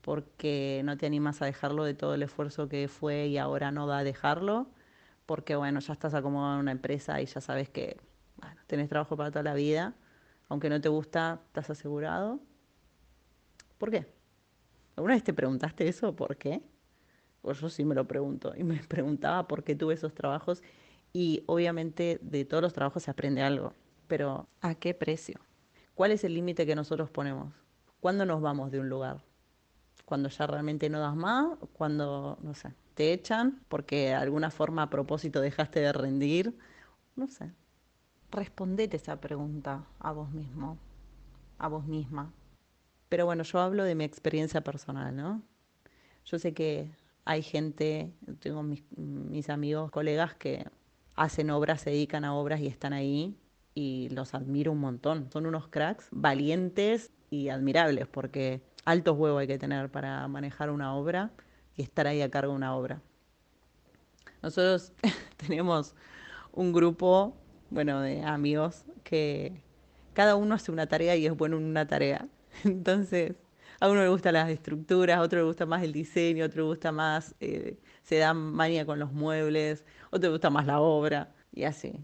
¿Porque 0.00 0.82
no 0.84 0.96
te 0.96 1.06
animas 1.06 1.42
a 1.42 1.46
dejarlo 1.46 1.82
de 1.82 1.94
todo 1.94 2.14
el 2.14 2.22
esfuerzo 2.22 2.68
que 2.68 2.86
fue 2.86 3.26
y 3.26 3.38
ahora 3.38 3.72
no 3.72 3.88
da 3.88 3.98
a 3.98 4.04
dejarlo? 4.04 4.68
Porque, 5.26 5.56
bueno, 5.56 5.80
ya 5.80 5.92
estás 5.92 6.14
acomodado 6.14 6.54
en 6.54 6.60
una 6.60 6.72
empresa 6.72 7.20
y 7.20 7.26
ya 7.26 7.40
sabes 7.40 7.68
que, 7.68 7.96
bueno, 8.36 8.60
tenés 8.68 8.88
trabajo 8.88 9.16
para 9.16 9.32
toda 9.32 9.42
la 9.42 9.54
vida 9.54 9.96
aunque 10.48 10.68
no 10.68 10.80
te 10.80 10.88
gusta, 10.88 11.40
estás 11.46 11.70
asegurado. 11.70 12.40
¿Por 13.78 13.90
qué? 13.90 14.06
¿Alguna 14.96 15.14
vez 15.14 15.24
te 15.24 15.34
preguntaste 15.34 15.88
eso? 15.88 16.14
¿Por 16.14 16.36
qué? 16.36 16.62
Pues 17.42 17.60
yo 17.60 17.68
sí 17.68 17.84
me 17.84 17.94
lo 17.94 18.06
pregunto 18.06 18.54
y 18.56 18.64
me 18.64 18.76
preguntaba 18.88 19.46
por 19.46 19.64
qué 19.64 19.74
tuve 19.74 19.94
esos 19.94 20.14
trabajos 20.14 20.62
y 21.12 21.44
obviamente 21.46 22.18
de 22.22 22.44
todos 22.44 22.62
los 22.62 22.72
trabajos 22.72 23.04
se 23.04 23.10
aprende 23.10 23.42
algo, 23.42 23.72
pero 24.08 24.48
¿a 24.60 24.74
qué 24.74 24.94
precio? 24.94 25.40
¿Cuál 25.94 26.10
es 26.10 26.24
el 26.24 26.34
límite 26.34 26.66
que 26.66 26.74
nosotros 26.74 27.10
ponemos? 27.10 27.52
¿Cuándo 28.00 28.26
nos 28.26 28.42
vamos 28.42 28.70
de 28.70 28.80
un 28.80 28.88
lugar? 28.88 29.22
¿Cuando 30.04 30.28
ya 30.28 30.46
realmente 30.46 30.90
no 30.90 30.98
das 30.98 31.14
más? 31.14 31.56
¿Cuando, 31.72 32.38
no 32.42 32.54
sé, 32.54 32.74
te 32.94 33.12
echan 33.12 33.62
porque 33.68 34.06
de 34.06 34.14
alguna 34.14 34.50
forma 34.50 34.82
a 34.82 34.90
propósito 34.90 35.40
dejaste 35.40 35.80
de 35.80 35.92
rendir? 35.92 36.58
No 37.16 37.28
sé. 37.28 37.52
Respondete 38.34 38.96
esa 38.96 39.20
pregunta 39.20 39.86
a 40.00 40.10
vos 40.10 40.32
mismo, 40.32 40.76
a 41.56 41.68
vos 41.68 41.86
misma. 41.86 42.32
Pero 43.08 43.26
bueno, 43.26 43.44
yo 43.44 43.60
hablo 43.60 43.84
de 43.84 43.94
mi 43.94 44.02
experiencia 44.02 44.60
personal, 44.62 45.14
¿no? 45.14 45.40
Yo 46.24 46.40
sé 46.40 46.52
que 46.52 46.90
hay 47.24 47.42
gente, 47.42 48.12
tengo 48.40 48.64
mis, 48.64 48.82
mis 48.96 49.48
amigos, 49.50 49.92
colegas 49.92 50.34
que 50.34 50.66
hacen 51.14 51.50
obras, 51.50 51.82
se 51.82 51.90
dedican 51.90 52.24
a 52.24 52.34
obras 52.34 52.60
y 52.60 52.66
están 52.66 52.92
ahí 52.92 53.38
y 53.72 54.08
los 54.10 54.34
admiro 54.34 54.72
un 54.72 54.80
montón. 54.80 55.30
Son 55.32 55.46
unos 55.46 55.68
cracks 55.68 56.08
valientes 56.10 57.12
y 57.30 57.50
admirables 57.50 58.08
porque 58.08 58.62
altos 58.84 59.16
huevos 59.16 59.42
hay 59.42 59.46
que 59.46 59.58
tener 59.58 59.92
para 59.92 60.26
manejar 60.26 60.70
una 60.70 60.96
obra 60.96 61.30
y 61.76 61.82
estar 61.82 62.08
ahí 62.08 62.20
a 62.20 62.30
cargo 62.32 62.50
de 62.50 62.56
una 62.56 62.74
obra. 62.74 63.00
Nosotros 64.42 64.92
tenemos 65.36 65.94
un 66.52 66.72
grupo, 66.72 67.36
bueno, 67.70 68.00
de 68.00 68.22
amigos 68.22 68.84
que 69.02 69.62
cada 70.14 70.36
uno 70.36 70.54
hace 70.54 70.72
una 70.72 70.86
tarea 70.86 71.16
y 71.16 71.26
es 71.26 71.36
bueno 71.36 71.56
en 71.56 71.64
una 71.64 71.86
tarea. 71.86 72.28
Entonces, 72.64 73.34
a 73.80 73.88
uno 73.88 74.02
le 74.02 74.08
gustan 74.08 74.34
las 74.34 74.48
estructuras, 74.48 75.18
a 75.18 75.22
otro 75.22 75.40
le 75.40 75.44
gusta 75.44 75.66
más 75.66 75.82
el 75.82 75.92
diseño, 75.92 76.44
a 76.44 76.46
otro 76.46 76.62
le 76.62 76.68
gusta 76.68 76.92
más, 76.92 77.34
eh, 77.40 77.76
se 78.02 78.18
da 78.18 78.32
manía 78.34 78.86
con 78.86 78.98
los 78.98 79.12
muebles, 79.12 79.84
a 80.04 80.16
otro 80.16 80.28
le 80.28 80.34
gusta 80.34 80.50
más 80.50 80.66
la 80.66 80.80
obra 80.80 81.34
y 81.52 81.64
así. 81.64 82.00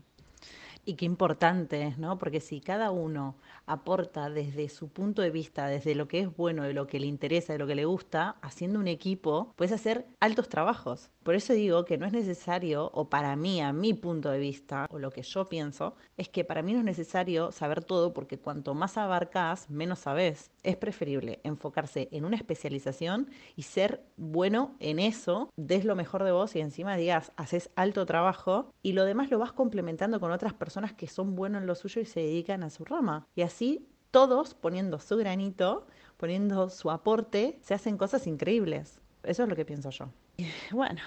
Y 0.84 0.94
qué 0.94 1.04
importante 1.04 1.94
¿no? 1.98 2.18
Porque 2.18 2.40
si 2.40 2.60
cada 2.60 2.90
uno 2.90 3.36
aporta 3.66 4.30
desde 4.30 4.68
su 4.68 4.88
punto 4.88 5.22
de 5.22 5.30
vista, 5.30 5.66
desde 5.68 5.94
lo 5.94 6.08
que 6.08 6.20
es 6.20 6.36
bueno, 6.36 6.64
de 6.64 6.72
lo 6.72 6.86
que 6.86 6.98
le 6.98 7.06
interesa, 7.06 7.52
de 7.52 7.58
lo 7.58 7.66
que 7.66 7.74
le 7.74 7.84
gusta, 7.84 8.36
haciendo 8.42 8.78
un 8.80 8.88
equipo, 8.88 9.52
puedes 9.56 9.72
hacer 9.72 10.06
altos 10.20 10.48
trabajos. 10.48 11.10
Por 11.22 11.34
eso 11.34 11.52
digo 11.52 11.84
que 11.84 11.98
no 11.98 12.06
es 12.06 12.12
necesario, 12.12 12.90
o 12.94 13.10
para 13.10 13.36
mí, 13.36 13.60
a 13.60 13.74
mi 13.74 13.92
punto 13.92 14.30
de 14.30 14.38
vista, 14.38 14.86
o 14.90 14.98
lo 14.98 15.10
que 15.10 15.22
yo 15.22 15.50
pienso, 15.50 15.94
es 16.16 16.30
que 16.30 16.44
para 16.44 16.62
mí 16.62 16.72
no 16.72 16.78
es 16.78 16.84
necesario 16.84 17.52
saber 17.52 17.84
todo 17.84 18.14
porque 18.14 18.38
cuanto 18.38 18.74
más 18.74 18.96
abarcas, 18.96 19.68
menos 19.68 20.00
sabes. 20.00 20.50
Es 20.62 20.76
preferible 20.76 21.40
enfocarse 21.44 22.08
en 22.10 22.24
una 22.24 22.36
especialización 22.36 23.28
y 23.54 23.62
ser 23.62 24.02
bueno 24.16 24.74
en 24.80 24.98
eso, 24.98 25.50
des 25.56 25.84
lo 25.84 25.94
mejor 25.94 26.24
de 26.24 26.32
vos 26.32 26.56
y 26.56 26.60
encima 26.60 26.96
digas, 26.96 27.32
haces 27.36 27.70
alto 27.76 28.06
trabajo 28.06 28.72
y 28.82 28.92
lo 28.92 29.04
demás 29.04 29.30
lo 29.30 29.38
vas 29.38 29.52
complementando 29.52 30.20
con 30.20 30.32
otras 30.32 30.54
personas 30.54 30.94
que 30.94 31.06
son 31.06 31.36
buenos 31.36 31.60
en 31.60 31.66
lo 31.66 31.74
suyo 31.74 32.00
y 32.00 32.06
se 32.06 32.20
dedican 32.20 32.62
a 32.62 32.70
su 32.70 32.84
rama. 32.84 33.26
Y 33.34 33.42
así 33.42 33.86
todos 34.10 34.54
poniendo 34.54 34.98
su 34.98 35.16
granito, 35.16 35.86
poniendo 36.16 36.70
su 36.70 36.90
aporte, 36.90 37.58
se 37.62 37.74
hacen 37.74 37.96
cosas 37.96 38.26
increíbles. 38.26 39.00
Eso 39.22 39.42
es 39.42 39.48
lo 39.48 39.56
que 39.56 39.64
pienso 39.64 39.90
yo. 39.90 40.08
bueno, 40.72 41.00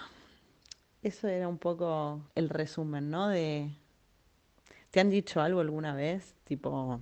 eso 1.01 1.27
era 1.27 1.47
un 1.47 1.57
poco 1.57 2.21
el 2.35 2.49
resumen, 2.49 3.09
¿no? 3.09 3.27
De... 3.27 3.71
¿Te 4.91 4.99
han 4.99 5.09
dicho 5.09 5.41
algo 5.41 5.59
alguna 5.59 5.95
vez? 5.95 6.35
Tipo, 6.43 6.99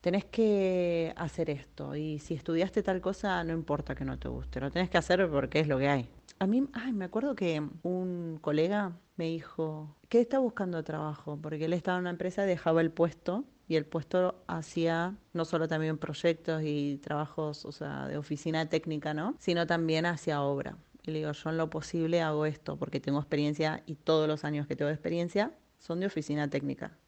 tenés 0.00 0.24
que 0.24 1.12
hacer 1.16 1.50
esto 1.50 1.96
y 1.96 2.18
si 2.18 2.34
estudiaste 2.34 2.82
tal 2.82 3.00
cosa 3.00 3.42
no 3.44 3.52
importa 3.52 3.94
que 3.94 4.04
no 4.04 4.18
te 4.18 4.28
guste, 4.28 4.60
lo 4.60 4.70
tenés 4.70 4.90
que 4.90 4.98
hacer 4.98 5.28
porque 5.30 5.60
es 5.60 5.68
lo 5.68 5.78
que 5.78 5.88
hay. 5.88 6.08
A 6.38 6.46
mí, 6.46 6.68
ay, 6.72 6.92
me 6.92 7.06
acuerdo 7.06 7.34
que 7.34 7.62
un 7.82 8.38
colega 8.40 8.92
me 9.16 9.26
dijo 9.26 9.96
que 10.08 10.20
está 10.20 10.38
buscando 10.38 10.84
trabajo 10.84 11.38
porque 11.42 11.64
él 11.64 11.72
estaba 11.72 11.98
en 11.98 12.02
una 12.02 12.10
empresa, 12.10 12.44
dejaba 12.44 12.80
el 12.80 12.92
puesto 12.92 13.44
y 13.66 13.76
el 13.76 13.84
puesto 13.84 14.42
hacía 14.46 15.16
no 15.32 15.44
solo 15.44 15.66
también 15.68 15.98
proyectos 15.98 16.62
y 16.64 16.98
trabajos, 17.02 17.64
o 17.64 17.72
sea, 17.72 18.06
de 18.06 18.16
oficina 18.16 18.68
técnica, 18.68 19.12
¿no? 19.14 19.34
Sino 19.38 19.66
también 19.66 20.06
hacía 20.06 20.42
obra. 20.42 20.78
Y 21.08 21.10
le 21.10 21.20
digo, 21.20 21.32
yo 21.32 21.48
en 21.48 21.56
lo 21.56 21.70
posible 21.70 22.20
hago 22.20 22.44
esto 22.44 22.76
porque 22.78 23.00
tengo 23.00 23.18
experiencia 23.18 23.82
y 23.86 23.94
todos 23.94 24.28
los 24.28 24.44
años 24.44 24.66
que 24.66 24.76
tengo 24.76 24.90
experiencia 24.90 25.54
son 25.78 26.00
de 26.00 26.06
oficina 26.06 26.50
técnica. 26.50 26.98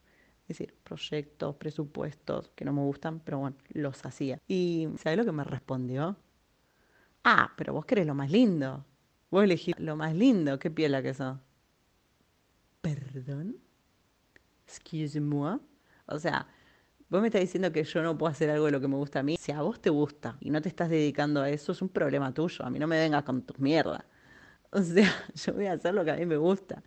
Es 0.49 0.57
decir, 0.57 0.75
proyectos, 0.83 1.57
presupuestos 1.57 2.51
que 2.55 2.65
no 2.65 2.73
me 2.73 2.81
gustan, 2.81 3.21
pero 3.21 3.41
bueno, 3.41 3.59
los 3.69 4.03
hacía. 4.07 4.39
Y 4.49 4.89
¿sabes 4.97 5.19
lo 5.19 5.27
que 5.27 5.33
me 5.33 5.45
respondió? 5.45 6.17
Ah, 7.25 7.53
pero 7.59 7.75
vos 7.75 7.85
querés 7.85 8.07
lo 8.07 8.15
más 8.15 8.31
lindo. 8.31 8.87
Vos 9.31 9.45
elegís 9.45 9.79
lo 9.79 9.97
más 9.97 10.15
lindo. 10.15 10.59
Qué 10.59 10.71
piela 10.71 11.03
que 11.03 11.13
sos. 11.13 11.37
¿Perdón? 12.81 13.59
Excuse-moi. 14.67 15.61
O 16.07 16.19
sea, 16.19 16.49
Vos 17.11 17.21
me 17.21 17.27
estás 17.27 17.41
diciendo 17.41 17.73
que 17.73 17.83
yo 17.83 18.03
no 18.03 18.17
puedo 18.17 18.31
hacer 18.31 18.51
algo 18.51 18.67
de 18.67 18.71
lo 18.71 18.81
que 18.81 18.87
me 18.87 18.95
gusta 18.95 19.19
a 19.19 19.23
mí. 19.25 19.37
Si 19.37 19.51
a 19.51 19.63
vos 19.63 19.81
te 19.81 19.91
gusta 19.91 20.37
y 20.41 20.51
no 20.51 20.63
te 20.63 20.69
estás 20.69 20.89
dedicando 20.89 21.43
a 21.43 21.51
eso, 21.51 21.73
es 21.73 21.83
un 21.83 21.89
problema 21.89 22.33
tuyo. 22.33 22.65
A 22.65 22.71
mí 22.71 22.79
no 22.79 22.87
me 22.87 22.99
vengas 22.99 23.25
con 23.25 23.43
tus 23.43 23.59
mierdas. 23.59 24.05
O 24.73 24.81
sea, 24.81 25.13
yo 25.35 25.55
voy 25.55 25.67
a 25.67 25.73
hacer 25.73 25.93
lo 25.93 26.05
que 26.05 26.13
a 26.13 26.17
mí 26.17 26.25
me 26.25 26.37
gusta. 26.37 26.81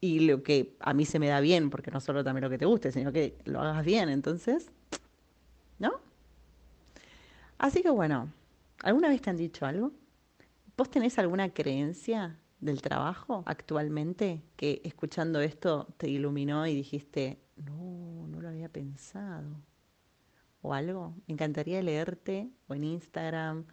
Y 0.00 0.26
lo 0.26 0.42
que 0.42 0.74
a 0.80 0.92
mí 0.92 1.04
se 1.04 1.20
me 1.20 1.28
da 1.28 1.38
bien, 1.38 1.70
porque 1.70 1.92
no 1.92 2.00
solo 2.00 2.24
también 2.24 2.42
lo 2.42 2.50
que 2.50 2.58
te 2.58 2.66
guste, 2.66 2.90
sino 2.90 3.12
que 3.12 3.38
lo 3.44 3.60
hagas 3.60 3.84
bien. 3.84 4.08
Entonces, 4.08 4.68
¿no? 5.78 5.92
Así 7.58 7.80
que 7.82 7.90
bueno, 7.90 8.32
¿alguna 8.82 9.08
vez 9.08 9.22
te 9.22 9.30
han 9.30 9.36
dicho 9.36 9.64
algo? 9.64 9.92
¿Vos 10.76 10.90
tenés 10.90 11.16
alguna 11.20 11.50
creencia 11.50 12.36
del 12.58 12.82
trabajo 12.82 13.44
actualmente 13.46 14.42
que 14.56 14.80
escuchando 14.84 15.40
esto 15.40 15.86
te 15.98 16.08
iluminó 16.08 16.66
y 16.66 16.74
dijiste, 16.74 17.38
no, 17.64 18.26
no 18.28 18.40
lo 18.40 18.48
había 18.48 18.68
pensado. 18.68 19.56
O 20.62 20.74
algo. 20.74 21.14
Me 21.26 21.34
encantaría 21.34 21.82
leerte 21.82 22.50
o 22.68 22.74
en 22.74 22.84
Instagram 22.84 23.64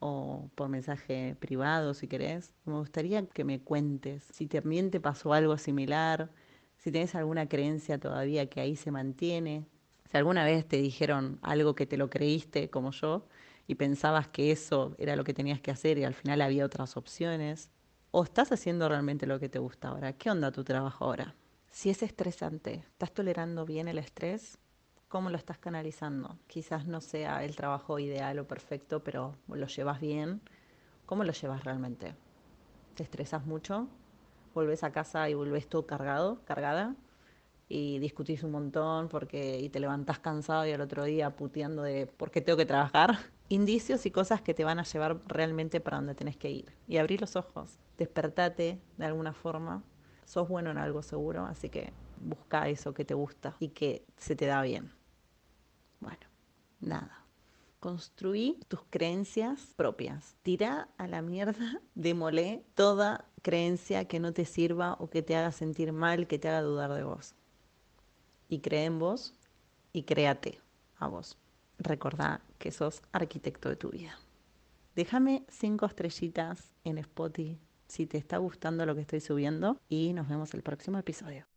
o 0.00 0.50
por 0.54 0.68
mensaje 0.68 1.36
privado 1.40 1.94
si 1.94 2.08
querés. 2.08 2.54
Me 2.64 2.74
gustaría 2.74 3.26
que 3.26 3.44
me 3.44 3.60
cuentes 3.60 4.24
si 4.32 4.46
también 4.46 4.90
te 4.90 5.00
pasó 5.00 5.32
algo 5.32 5.58
similar, 5.58 6.30
si 6.76 6.92
tienes 6.92 7.14
alguna 7.14 7.48
creencia 7.48 7.98
todavía 7.98 8.48
que 8.48 8.60
ahí 8.60 8.76
se 8.76 8.90
mantiene, 8.90 9.66
si 10.10 10.16
alguna 10.16 10.44
vez 10.44 10.66
te 10.66 10.78
dijeron 10.78 11.38
algo 11.42 11.74
que 11.74 11.86
te 11.86 11.96
lo 11.96 12.08
creíste 12.08 12.70
como 12.70 12.92
yo 12.92 13.26
y 13.66 13.74
pensabas 13.74 14.28
que 14.28 14.52
eso 14.52 14.94
era 14.98 15.16
lo 15.16 15.24
que 15.24 15.34
tenías 15.34 15.60
que 15.60 15.70
hacer 15.70 15.98
y 15.98 16.04
al 16.04 16.14
final 16.14 16.40
había 16.40 16.64
otras 16.64 16.96
opciones. 16.96 17.70
¿O 18.10 18.24
estás 18.24 18.50
haciendo 18.52 18.88
realmente 18.88 19.26
lo 19.26 19.38
que 19.38 19.50
te 19.50 19.58
gusta 19.58 19.88
ahora? 19.88 20.14
¿Qué 20.14 20.30
onda 20.30 20.50
tu 20.50 20.64
trabajo 20.64 21.04
ahora? 21.04 21.34
Si 21.70 21.90
es 21.90 22.02
estresante, 22.02 22.84
¿estás 22.88 23.12
tolerando 23.12 23.64
bien 23.64 23.88
el 23.88 23.98
estrés? 23.98 24.58
¿Cómo 25.06 25.30
lo 25.30 25.36
estás 25.36 25.58
canalizando? 25.58 26.38
Quizás 26.48 26.86
no 26.86 27.00
sea 27.00 27.44
el 27.44 27.54
trabajo 27.54 27.98
ideal 27.98 28.38
o 28.40 28.48
perfecto, 28.48 29.04
pero 29.04 29.36
lo 29.46 29.66
llevas 29.66 30.00
bien. 30.00 30.40
¿Cómo 31.06 31.24
lo 31.24 31.32
llevas 31.32 31.64
realmente? 31.64 32.14
¿Te 32.94 33.04
estresas 33.04 33.46
mucho? 33.46 33.86
¿Volves 34.54 34.82
a 34.82 34.90
casa 34.90 35.28
y 35.30 35.34
volvés 35.34 35.68
todo 35.68 35.86
cargado, 35.86 36.42
cargada? 36.44 36.96
Y 37.68 37.98
discutís 38.00 38.42
un 38.42 38.50
montón 38.50 39.08
porque 39.08 39.60
y 39.60 39.68
te 39.68 39.78
levantás 39.78 40.18
cansado 40.18 40.66
y 40.66 40.72
al 40.72 40.80
otro 40.80 41.04
día 41.04 41.36
puteando 41.36 41.82
de 41.82 42.06
por 42.06 42.30
qué 42.30 42.40
tengo 42.40 42.56
que 42.56 42.66
trabajar. 42.66 43.18
Indicios 43.50 44.04
y 44.04 44.10
cosas 44.10 44.42
que 44.42 44.52
te 44.52 44.64
van 44.64 44.80
a 44.80 44.84
llevar 44.84 45.20
realmente 45.26 45.80
para 45.80 45.98
donde 45.98 46.14
tenés 46.14 46.36
que 46.36 46.50
ir. 46.50 46.72
Y 46.88 46.96
abrir 46.96 47.20
los 47.20 47.36
ojos, 47.36 47.78
despertate 47.96 48.80
de 48.96 49.04
alguna 49.04 49.32
forma 49.32 49.84
sos 50.28 50.46
bueno 50.46 50.70
en 50.70 50.78
algo 50.78 51.02
seguro, 51.02 51.46
así 51.46 51.70
que 51.70 51.90
busca 52.20 52.68
eso 52.68 52.92
que 52.92 53.06
te 53.06 53.14
gusta 53.14 53.56
y 53.60 53.68
que 53.68 54.04
se 54.18 54.36
te 54.36 54.44
da 54.44 54.60
bien. 54.60 54.92
Bueno, 56.00 56.26
nada. 56.80 57.24
Construí 57.80 58.60
tus 58.68 58.80
creencias 58.90 59.72
propias. 59.76 60.36
Tira 60.42 60.88
a 60.98 61.06
la 61.06 61.22
mierda, 61.22 61.80
demolé 61.94 62.62
toda 62.74 63.24
creencia 63.40 64.06
que 64.06 64.20
no 64.20 64.34
te 64.34 64.44
sirva 64.44 64.96
o 65.00 65.08
que 65.08 65.22
te 65.22 65.34
haga 65.34 65.50
sentir 65.50 65.92
mal, 65.92 66.26
que 66.26 66.38
te 66.38 66.48
haga 66.48 66.60
dudar 66.60 66.92
de 66.92 67.04
vos. 67.04 67.34
Y 68.50 68.60
cree 68.60 68.84
en 68.84 68.98
vos 68.98 69.32
y 69.94 70.02
créate 70.02 70.60
a 70.98 71.08
vos. 71.08 71.38
Recordá 71.78 72.42
que 72.58 72.70
sos 72.70 73.00
arquitecto 73.12 73.70
de 73.70 73.76
tu 73.76 73.90
vida. 73.90 74.18
Déjame 74.94 75.46
cinco 75.48 75.86
estrellitas 75.86 76.72
en 76.84 76.98
Spotify 76.98 77.67
si 77.88 78.06
te 78.06 78.18
está 78.18 78.38
gustando 78.38 78.86
lo 78.86 78.94
que 78.94 79.00
estoy 79.00 79.20
subiendo 79.20 79.80
y 79.88 80.12
nos 80.12 80.28
vemos 80.28 80.54
el 80.54 80.62
próximo 80.62 80.98
episodio. 80.98 81.47